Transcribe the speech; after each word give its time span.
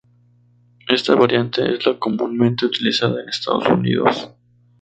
Esta 0.89 1.13
variante 1.13 1.61
es 1.75 1.85
la 1.85 1.99
comúnmente 1.99 2.65
utilizada 2.65 3.21
en 3.21 3.29
Estados 3.29 3.67
Unidos. 3.67 4.31